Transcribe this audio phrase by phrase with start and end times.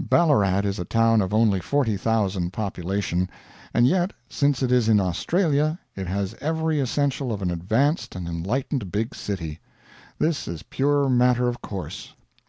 [0.00, 3.28] Ballarat is a town of only 40,000 population;
[3.74, 8.28] and yet, since it is in Australia, it has every essential of an advanced and
[8.28, 9.58] enlightened big city.
[10.16, 12.14] This is pure matter of course.